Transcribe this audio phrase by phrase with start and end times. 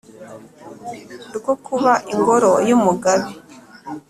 [1.35, 3.29] rwo kuba ingoro y'umugabe,